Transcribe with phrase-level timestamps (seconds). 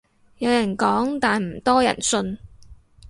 [0.39, 2.39] 有人講但唔多人信